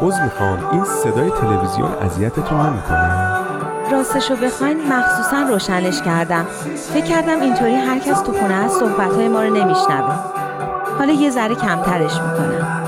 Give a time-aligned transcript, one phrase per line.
[0.00, 3.36] عوض می‌خوام این صدای تلویزیون اذیتتون نمی‌کنه.
[3.92, 6.44] راستشو بخواین مخصوصا روشنش کردم.
[6.92, 10.14] فکر کردم اینطوری هر کس تو خونه از صحبتهای ما رو نمیشنوه.
[10.98, 12.82] حالا یه ذره کمترش می‌کنم.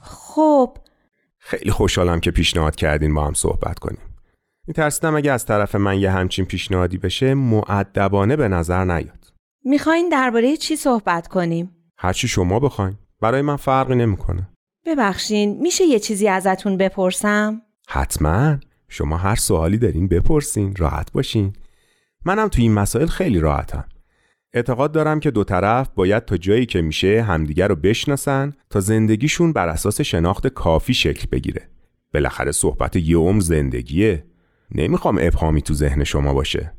[0.00, 0.76] خب.
[1.38, 4.00] خیلی خوشحالم که پیشنهاد کردین با هم صحبت کنیم.
[4.66, 9.19] میترسیدم اگه از طرف من یه همچین پیشنهادی بشه معدبانه به نظر نیاد.
[9.64, 12.96] می‌خواین درباره چی صحبت کنیم؟ هرچی شما بخواین.
[13.20, 14.48] برای من فرقی نمی‌کنه.
[14.86, 18.56] ببخشین میشه یه چیزی ازتون بپرسم؟ حتما.
[18.88, 21.52] شما هر سوالی دارین بپرسین راحت باشین.
[22.24, 23.84] منم تو این مسائل خیلی راحتم.
[24.52, 29.52] اعتقاد دارم که دو طرف باید تا جایی که میشه همدیگر رو بشناسن تا زندگیشون
[29.52, 31.68] بر اساس شناخت کافی شکل بگیره.
[32.14, 34.24] بالاخره صحبت یه عمر زندگیه.
[34.74, 36.72] نمی‌خوام ابهامی تو ذهن شما باشه.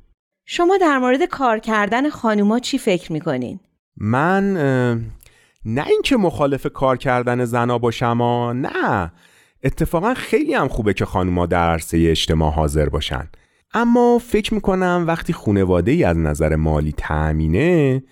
[0.53, 3.59] شما در مورد کار کردن خانوما چی فکر می‌کنین؟
[3.97, 4.53] من
[5.65, 9.11] نه اینکه مخالف کار کردن زنا باشم ها نه.
[9.63, 13.29] اتفاقا خیلی هم خوبه که خانوما در عرصه اجتماع حاضر باشن.
[13.73, 18.03] اما فکر می‌کنم وقتی خونواده ای از نظر مالی تأمینه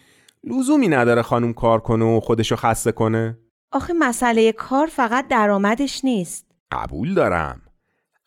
[0.43, 3.37] لزومی نداره خانوم کار کنه و خودشو خسته کنه.
[3.71, 6.45] آخه مسئله کار فقط درآمدش نیست.
[6.71, 7.61] قبول دارم.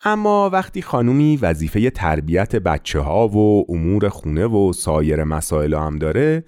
[0.05, 6.43] اما وقتی خانومی وظیفه تربیت بچه ها و امور خونه و سایر مسائل هم داره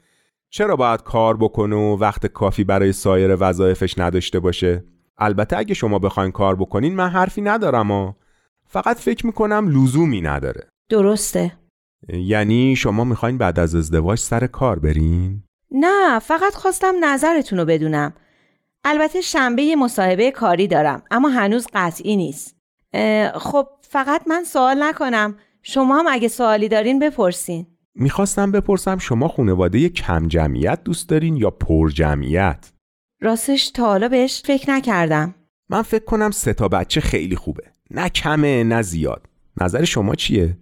[0.49, 4.83] چرا باید کار بکنه و وقت کافی برای سایر وظایفش نداشته باشه؟
[5.17, 8.13] البته اگه شما بخواین کار بکنین من حرفی ندارم و
[8.67, 11.51] فقط فکر می‌کنم لزومی نداره درسته
[12.09, 18.13] یعنی شما می‌خواین بعد از ازدواج سر کار برین؟ نه فقط خواستم نظرتون رو بدونم
[18.83, 22.55] البته شنبه یه مصاحبه کاری دارم اما هنوز قطعی نیست
[23.35, 25.35] خب فقط من سوال نکنم.
[25.63, 27.67] شما هم اگه سوالی دارین بپرسین.
[27.95, 32.71] می‌خواستم بپرسم شما خانواده کم جمعیت دوست دارین یا پر جمعیت؟
[33.21, 35.35] راستش تا حالا بهش فکر نکردم.
[35.69, 37.63] من فکر کنم سه تا بچه خیلی خوبه.
[37.91, 39.25] نه کمه نه زیاد.
[39.61, 40.57] نظر شما چیه؟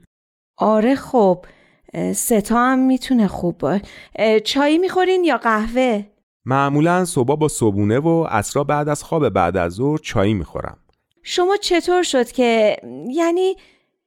[0.58, 1.46] آره خب.
[1.94, 3.82] اه، ستا هم می‌تونه خوب باش
[4.16, 6.06] اه، چایی می‌خورین یا قهوه؟
[6.46, 10.78] معمولا صبح با صبونه و عصرا بعد از خواب بعد از ظهر چایی می‌خورم.
[11.24, 12.78] شما چطور شد که
[13.10, 13.56] یعنی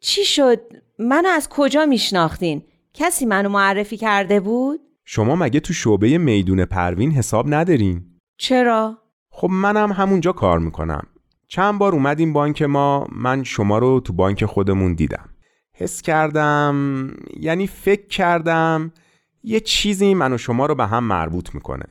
[0.00, 0.60] چی شد؟
[0.98, 2.62] منو از کجا میشناختین؟
[2.94, 8.04] کسی منو معرفی کرده بود؟ شما مگه تو شعبه میدون پروین حساب ندارین؟
[8.36, 8.98] چرا؟
[9.30, 11.06] خب منم همونجا کار می‌کنم.
[11.48, 15.28] چند بار اومدیم بانک ما من شما رو تو بانک خودمون دیدم.
[15.72, 17.10] حس کردم
[17.40, 18.92] یعنی فکر کردم
[19.42, 21.84] یه چیزی من و شما رو به هم مربوط می‌کنه.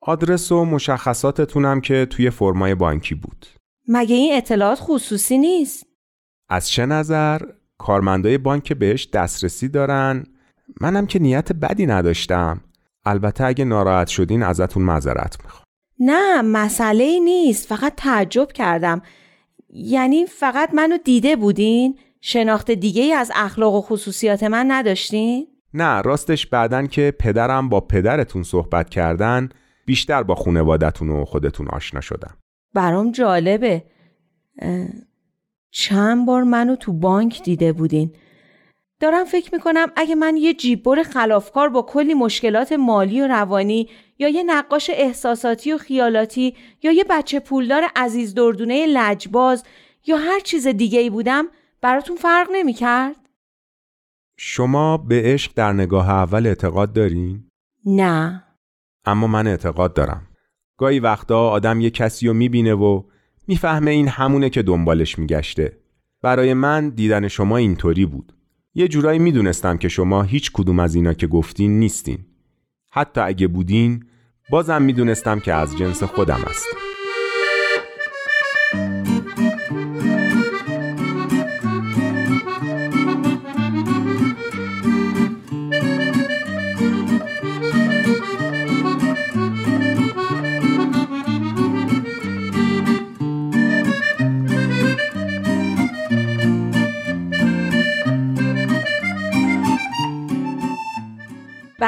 [0.00, 3.46] آدرس و مشخصاتتونم که توی فرمای بانکی بود.
[3.88, 5.86] مگه این اطلاعات خصوصی نیست؟
[6.48, 7.40] از چه نظر؟
[7.78, 10.24] کارمندای بانک بهش دسترسی دارن؟
[10.80, 12.60] منم که نیت بدی نداشتم.
[13.04, 15.64] البته اگه ناراحت شدین ازتون معذرت می‌خوام.
[15.98, 17.68] نه مسئله ای نیست.
[17.68, 19.02] فقط تعجب کردم.
[19.70, 26.00] یعنی فقط منو دیده بودین؟ شناخت دیگه ای از اخلاق و خصوصیات من نداشتین؟ نه
[26.00, 29.48] راستش بعدن که پدرم با پدرتون صحبت کردن
[29.86, 32.36] بیشتر با خونوادتون و خودتون آشنا شدم.
[32.74, 33.84] برام جالبه
[35.70, 38.14] چند بار منو تو بانک دیده بودین
[39.00, 43.88] دارم فکر می‌کنم اگه من یه جیببر خلافکار با کلی مشکلات مالی و روانی
[44.18, 49.64] یا یه نقاش احساساتی و خیالاتی یا یه بچه پولدار عزیز دردونه لجباز
[50.06, 51.48] یا هر چیز دیگه ای بودم
[51.80, 53.16] براتون فرق نمی‌کرد؟
[54.36, 57.44] شما به عشق در نگاه اول اعتقاد دارین؟
[57.86, 58.44] نه
[59.04, 60.26] اما من اعتقاد دارم
[60.82, 63.02] گاهی وقتا آدم یه کسی رو می‌بینه و
[63.48, 65.78] می‌فهمه این همونه که دنبالش میگشته.
[66.22, 68.32] برای من دیدن شما اینطوری بود.
[68.74, 72.18] یه جورایی می‌دونستم که شما هیچ کدوم از اینا که گفتین نیستین.
[72.90, 74.04] حتی اگه بودین
[74.50, 76.91] بازم می‌دونستم که از جنس خودم هستین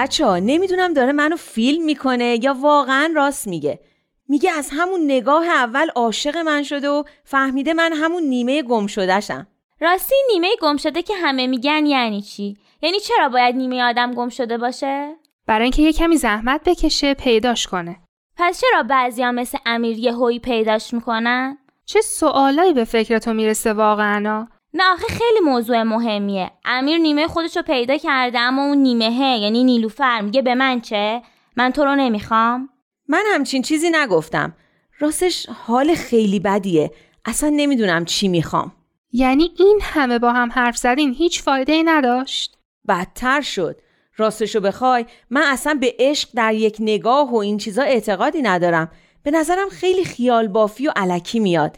[0.05, 3.81] بچه ها نمی‌دونم داره منو فیلم می‌کنه یا واقعا راست میگه.
[4.29, 9.47] میگه از همون نگاه اول عاشق من شده و فهمیده من همون نیمه گم شدهشم.
[9.81, 14.29] راستی نیمه گم شده که همه میگن یعنی چی؟ یعنی چرا باید نیمه آدم گم
[14.29, 15.15] شده باشه؟
[15.47, 17.97] برای اینکه یه کمی زحمت بکشه پیداش کنه.
[18.37, 23.73] پس چرا بعضیا مثل امیر یه هوی پیداش می‌کنن؟ چه سوالایی به فکر تو می‌رسه
[23.73, 24.47] واقعا؟
[24.77, 26.51] نه آخه خیلی موضوع مهمیه.
[26.65, 31.23] امیر نیمه خودش رو پیدا کرده اما اون نیمه یعنی نیلوفر میگه به من چه؟
[31.57, 32.69] من تو رو نمی‌خوام.
[33.09, 34.57] من همچین چیزی نگفتم.
[34.99, 36.91] راستش حال خیلی بدیه.
[37.25, 38.73] اصلا نمی‌دونم چی می‌خوام.
[39.13, 43.81] یعنی این همه با هم حرف زدین هیچ فایده ای نداشت؟ بدتر شد.
[44.17, 48.91] راستشو بخوای من اصلا به عشق در یک نگاه و این چیزا اعتقادی ندارم.
[49.23, 51.77] به نظرم خیلی خیال بافی و علکی میاد.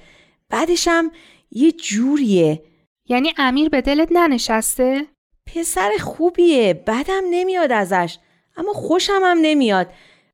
[0.51, 1.11] بعدشم
[1.51, 2.63] یه جوریه.
[3.09, 5.07] یعنی امیر به دلت ننشسته؟
[5.55, 8.19] پسر خوبیه بدم نمیاد ازش
[8.57, 9.87] اما خوشم هم نمیاد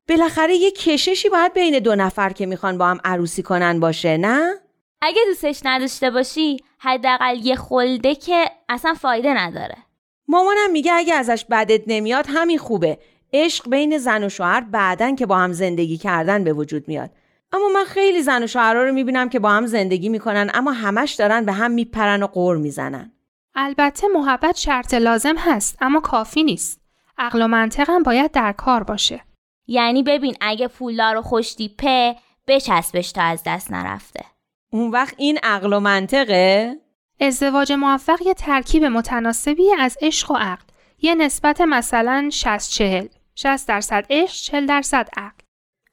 [0.09, 4.55] بالاخره یه کششی باید بین دو نفر که می‌خوان با هم عروسی کنن باشه نه؟
[5.01, 9.77] اگه دوستش نداشته باشی حداقل یه خلده که اصلا فایده نداره
[10.29, 12.99] مامانم میگه اگه ازش بدت نمیاد همین خوبه
[13.33, 17.11] عشق بین زن و شوهر بعدن که با هم زندگی کردن به وجود میاد
[17.53, 21.13] اما من خیلی زن و شوهرها رو می‌بینم که با هم زندگی می‌کنن اما همش
[21.13, 23.13] دارن به هم میپرن و قور می‌زنن.
[23.55, 26.81] البته محبت شرط لازم هست اما کافی نیست.
[27.19, 29.21] عقل و منطقم باید در کار باشه.
[29.67, 32.17] یعنی ببین اگه پولدار و خوشتیپه
[32.49, 34.25] بچسبش تا از دست نرفته.
[34.73, 36.77] اون وقت این عقل و منطقه؟
[37.21, 40.65] ازدواج موفق یه ترکیب متناسبی از عشق و عقل.
[40.99, 45.43] یه نسبت مثلا 60 40 60 درصد عشق 40 درصد عقل.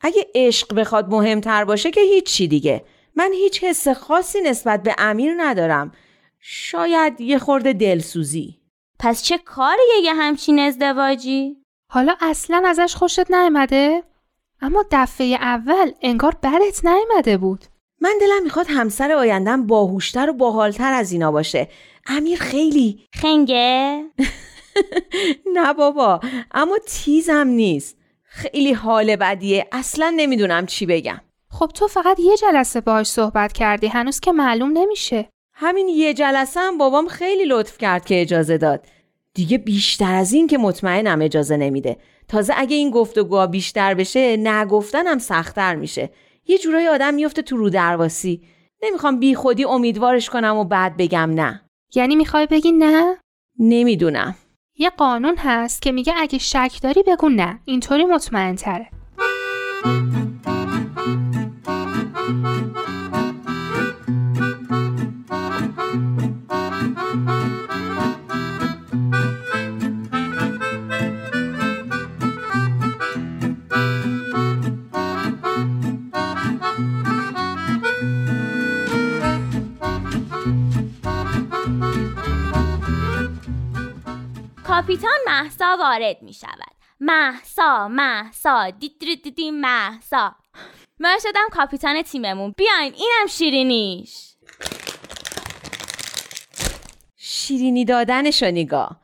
[0.02, 2.86] اگه عشق بخواد مهمتر باشه که هیچی دیگه.
[3.16, 5.92] من هیچ حس خاصی نسبت به امیر ندارم.
[6.40, 8.60] شاید یه خورده دلسوزی.
[9.00, 11.58] پس چه کاریه یه همچین ازدواجی؟
[11.92, 14.04] حالا اصلا ازش خوشت نیامده؟
[14.62, 17.66] اما دفعه اول انگار برت نیامده بود.
[18.02, 21.68] من دلم می‌خواد همسر آیندم باهوشتر و باحالتر از اینا باشه.
[22.06, 24.04] امیر خیلی خنگه؟
[25.56, 26.20] نه بابا.
[26.52, 27.99] اما تیزم نیست.
[28.30, 29.68] خیلی حال بدیه.
[29.72, 31.22] اصلا نمی‌دونم چی بگم.
[31.52, 35.30] خب تو فقط یه جلسه باهاش صحبت کردی هنوز که معلوم نمیشه.
[35.54, 38.86] همین یه جلسه هم بابام خیلی لطف کرد که اجازه داد.
[39.34, 41.98] دیگه بیشتر از این که مطمئنم اجازه نمیده.
[42.28, 46.10] تازه اگه این گفتگوها بیشتر بشه نگفتنم سختتر میشه.
[46.48, 48.42] یه جورایی آدم میفته تو رو درواسی
[48.84, 51.62] نمی‌خوام بی خودی امیدوارش کنم و بعد بگم نه.
[51.96, 53.18] یعنی می‌خوای بگی نه؟
[53.60, 54.36] نمی‌دونم.
[54.82, 57.60] یه قانون هست که میگه اگه شک داری بگو نه.
[57.66, 58.88] اینطوری مطمئن تره
[84.90, 86.74] کاپیتان محسا وارد می شود.
[87.00, 90.36] محسا محسا دیدی دیدی محسا
[91.00, 92.54] من شدم کاپیتان تیممون.
[92.58, 94.36] بیاین اینم شیرینیش.
[97.18, 99.02] شیرینی دادنشو نگاه.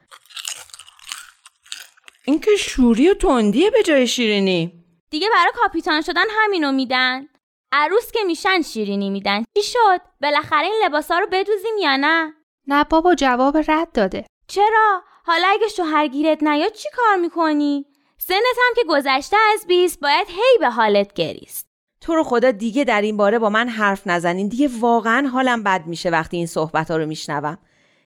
[2.25, 4.83] این که شوری و تندیه به جای شیرینی.
[5.09, 7.27] دیگه برای کاپیتان شدن همینو میدن.
[7.71, 9.43] عروس که میشن شیرینی میدن.
[9.57, 12.33] چی شد؟ بالاخره این لباسا رو بدوزیم یا نه؟
[12.67, 14.25] نه بابا جواب رد داده.
[14.47, 17.85] چرا؟ حالا اگه شوهرگیرت نیاد چی کار می‌کنی؟
[18.17, 21.67] سنت هم که گذشته از بیست باید هی به حالت گریست.
[22.01, 24.47] تو رو خدا دیگه در این باره با من حرف نزنین.
[24.47, 27.57] دیگه واقعا حالم بد میشه وقتی این صحبت ها رو میشنوم.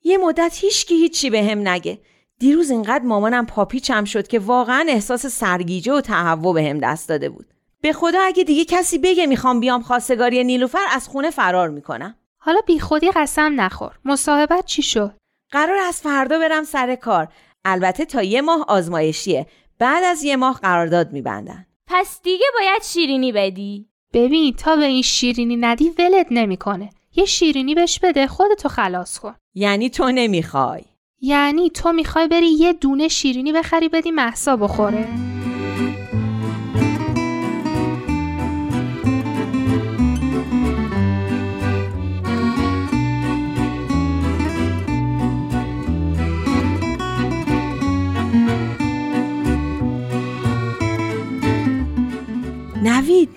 [0.03, 2.01] یه مدت هیچکی هیچی به هم نگه.
[2.39, 7.29] دیروز اینقدر مامانم پاپیچم شد که واقعا احساس سرگیجه و تهوع به هم دست داده
[7.29, 7.53] بود.
[7.81, 12.15] به خدا اگه دیگه کسی بگه می‌خوام بیام خواستگاری نیلوفر از خونه فرار می‌کنم.
[12.37, 13.99] حالا بیخودی قسم نخور.
[14.05, 15.18] مصاحبت چی شد؟
[15.51, 17.27] قرار از فردا برم سر کار.
[17.65, 19.47] البته تا یه ماه آزمایشیه.
[19.79, 21.65] بعد از یه ماه قرارداد میبندن.
[21.87, 23.89] پس دیگه باید شیرینی بدی.
[24.13, 26.89] ببین تا به این شیرینی ندی ولت نمی‌کنه.
[27.15, 29.35] یه شیرینی بهش بده خودتو خلاص کن.
[29.55, 30.81] یعنی تو نمی‌خوای؟
[31.21, 35.07] یعنی تو می‌خوای بری یه دونه شیرینی بخری بدی محسا بخوره؟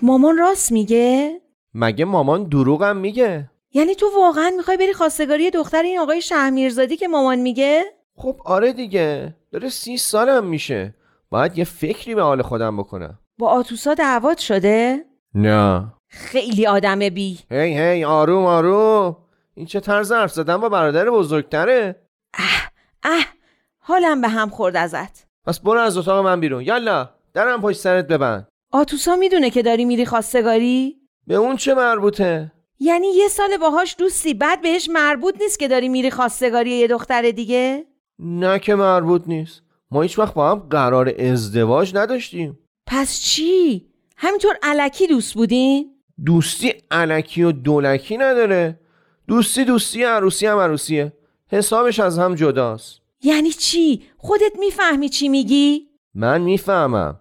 [0.02, 1.40] مامان راست میگه؟
[1.74, 7.08] مگه مامان دروغم میگه؟ یعنی تو واقعا می‌خوای بری خواستگاری دختر این آقای شهمیرزادی که
[7.08, 7.84] مامان میگه؟
[8.16, 9.34] خب آره دیگه.
[9.52, 10.94] داره سی سالم میشه.
[11.30, 13.18] باید یه فکری به حال خودم بکنم.
[13.38, 15.92] با آتوسا دعوات شده؟ نه.
[16.08, 17.38] خیلی آدم بی.
[17.50, 19.16] هی هی آروم آروم.
[19.54, 22.02] این چه طرز حرف زدن با برادر بزرگتره؟
[23.04, 23.26] اه.
[23.78, 25.26] حالم به هم خورد ازت.
[25.46, 26.62] پس برو از اتاق من بیرون.
[26.62, 28.48] یالا درم پشت سرت ببند.
[28.72, 34.34] آتوسا می‌دونه که داری میری خواستگاری؟ به اون چه مربوطه یعنی یه سال باهاش دوستی
[34.34, 37.86] بعد بهش مربوط نیست که داری میری خواستگاری یه دختر دیگه؟
[38.18, 43.86] نه که مربوط نیست ما هیچ وقت با هم قرار ازدواج نداشتیم پس چی؟
[44.16, 45.90] همینطور علکی دوست بودین؟
[46.26, 48.80] دوستی علکی و دولکی نداره
[49.28, 51.12] دوستی دوستی عروسی هم عروسیه
[51.48, 57.18] حسابش از هم جداست یعنی چی؟ خودت می‌فهمی چی میگی؟ من می‌فهمم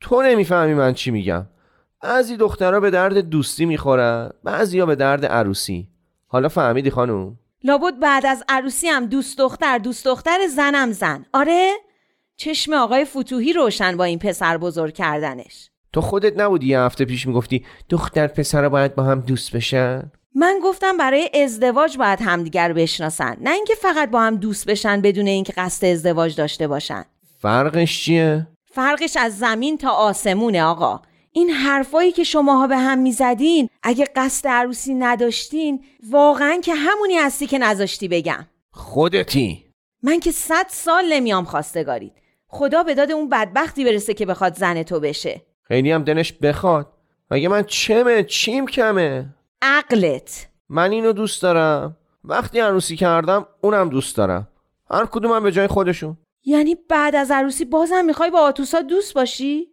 [0.00, 1.46] تو نمی‌فهمی من چی میگم.
[2.02, 5.88] بعضی دخترها به درد دوستی می‌خورن بعضیا به درد عروسی.
[6.26, 11.26] حالا فهمیدی خانوم؟ لابد بعد از عروسی هم دوست دختر دوست دختر زنم زن.
[11.32, 11.72] آره؟
[12.36, 15.70] چشم آقای فتوحی روشن با این پسر بزرگ کردنش.
[15.92, 20.60] تو خودت نبودی یه هفته پیش می‌گفتی دختر پسر باید با هم دوست بشن؟ من
[20.62, 23.36] گفتم برای ازدواج باید همدیگر بشناسن.
[23.40, 27.04] نه اینکه فقط با هم دوست بشن بدون اینکه قصد ازدواج داشته باشن.
[27.38, 31.00] فرقش چیه؟ فرقش از زمین تا آسمونه آقا.
[31.32, 37.46] این حرفایی که شماها به هم می‌زدین اگه قصد عروسی نداشتین واقعا که همونی هستی
[37.46, 38.46] که نذاشتی بگم.
[38.70, 39.64] خودتی.
[40.02, 42.12] من که صد سال نمیام خواستگارید
[42.48, 45.42] خدا به داد اون بدبختی برسه که بخواد زن تو بشه.
[45.62, 46.92] خیلی هم دلش بخواد.
[47.30, 49.26] مگه من چمه؟ چیم کمه؟
[49.62, 50.48] عقلت.
[50.68, 51.96] من اینو دوست دارم.
[52.24, 54.48] وقتی عروسی کردم اونم دوست دارم.
[54.90, 56.16] هر کدومم به جای خودشون.
[56.48, 59.66] یعنی بعد از عروسی بازم می‌خوای با آتوسا دوست باشی؟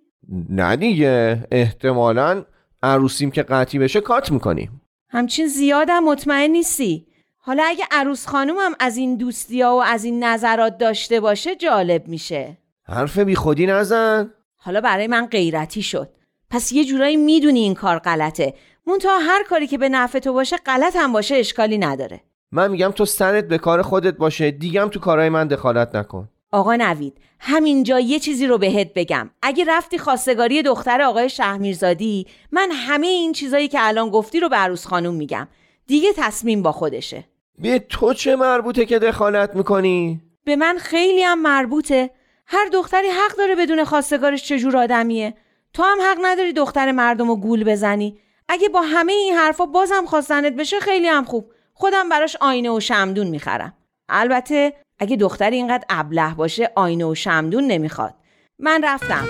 [0.50, 1.48] نه دیگه.
[1.51, 2.46] احتمالا
[2.84, 4.82] عروسیم که قطعی بشه کات می‌کنیم.
[5.10, 7.08] همچین زیادم مطمئن نیستی.
[7.38, 12.58] حالا اگه عروس خانومم از این دوستیا و از این نظرات داشته باشه جالب میشه.
[12.84, 14.32] حرف بی خودی نزن.
[14.56, 16.10] حالا برای من غیرتی شد.
[16.50, 18.53] پس یه جورایی می‌دونی این کار غلطه.
[18.88, 22.22] منتها هر کاری که به نفع تو باشه غلط هم باشه اشکالی نداره.
[22.51, 24.51] من میگم تو سرت به کار خودت باشه.
[24.51, 26.30] دیگم تو کارهای من دخالت نکن.
[26.53, 29.29] آقا نوید همینجا یه چیزی رو بهت بگم.
[29.41, 34.55] اگه رفتی خواستگاری دختر آقای شهمیرزادی من همه این چیزایی که الان گفتی رو به
[34.55, 35.48] عروس خانوم میگم.
[35.88, 37.24] دیگه تصمیم با خودشه.
[37.60, 42.10] به تو چه مربوطه که دخالت می‌کنی؟ به من خیلی هم مربوطه.
[42.48, 45.33] هر دختری حق داره بدون خواستگارش چجور آدمیه.
[45.74, 48.17] تو هم حق نداری دختر مردم رو گول بزنی.
[48.48, 51.51] اگه با همه این حرفا بازم خواستنت بشه خیلی هم خوب.
[51.74, 53.74] خودم براش آینه و شمدون می‌خرم.
[54.10, 58.13] البته اگه دختر اینقدر ابله باشه آینه و شمدون نمی‌خواد.
[58.59, 59.27] من رفتم.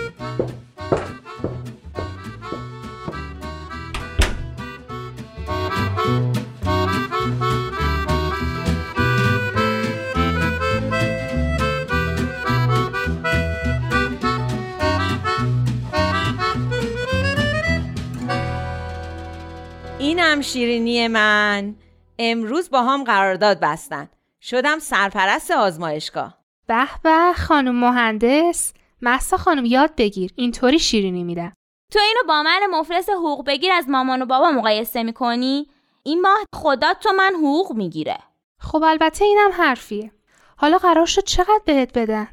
[20.00, 21.76] اینم شیرینی من.
[22.20, 24.10] امروز با هم قرارداد بستن.
[24.46, 26.38] شدم سرپرست آزمایشگاه.
[26.68, 28.74] به به خانم مهندس.
[29.02, 30.32] محسا خانم یاد بگیر.
[30.36, 31.54] اینطوری شیرینی میدم.
[31.92, 35.68] تو اینو با من مفلس حقوق بگیر از مامان و بابا مقایسه می‌کنی؟
[36.04, 38.18] این ماه خدا تو من حقوق می‌گیره.
[38.60, 40.12] خب البته اینم حرفیه.
[40.58, 42.28] حالا قرار شد چقدر بهت بدن؟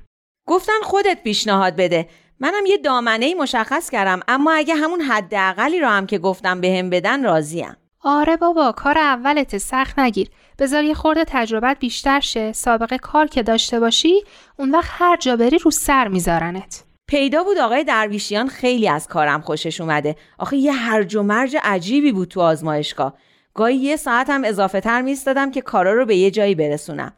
[0.48, 2.08] گفتن خودت پیشنهاد بده.
[2.40, 7.24] منم یه دامنه مشخص کردم اما اگه همون حداقلی رو هم که گفتم بهم بدن
[7.24, 7.76] راضیم.
[8.02, 10.30] آره بابا کار اولت سخت نگیر.
[10.58, 12.52] بذار یه خورده تجربت بیشتر شه.
[12.52, 14.22] سابقه کار که داشته باشی
[14.56, 16.84] اون وقت هر جا بری رو سر میذارنت.
[17.06, 20.16] پیدا بود آقای درویشیان خیلی از کارم خوشش اومده.
[20.38, 23.14] آخه یه هرج و مرج عجیبی بود تو آزمایشگاه.
[23.54, 27.12] گاهی یه ساعت هم اضافه تر میستادم که کارا رو به یه جایی برسونم.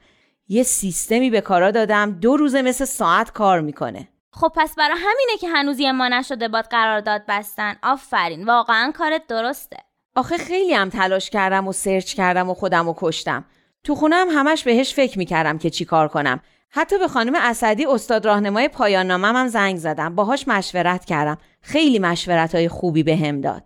[0.48, 4.08] یه سیستمی به کارا دادم دو روزه مثل ساعت کار می‌کنه.
[4.30, 7.76] خب پس برای همینه که هنوز یه ما نشده باد قرارداد بستن.
[7.82, 9.76] آفرین واقعا کارت درسته.
[10.16, 13.44] آخه خیلی هم تلاش کردم و سرچ کردم و خودم و کشتم.
[13.84, 16.40] تو خونم همش بهش فکر می‌کردم که چی کار کنم.
[16.70, 20.14] حتی به خانم اسدی استاد راهنمای پایان نامم هم زنگ زدم.
[20.14, 21.38] باهاش مشورت کردم.
[21.60, 23.62] خیلی مشورت های خوبی به هم داد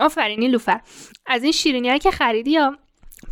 [0.00, 0.80] آفرینی لوفر.
[1.26, 2.78] از این شیرینی که خریدی یا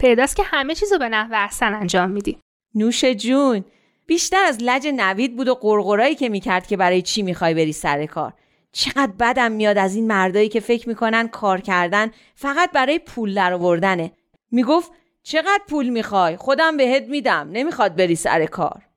[0.01, 2.39] پیداست که همه چیزو به نحو احسن انجام میدی.
[2.75, 3.65] نوش جون
[4.07, 8.07] بیشتر از لج نوید بود و قرقرایی که می‌کرد که برای چی می‌خوای بری سر
[8.07, 8.33] کار.
[8.73, 14.13] چقدر بدم میاد از این مردایی که فکر می‌کنن کار کردن فقط برای پول درآوردنه.
[14.51, 17.49] می‌گفت چقدر پول می‌خوای؟ خودم بهت میدم.
[17.53, 18.88] نمی‌خواد بری سر کار.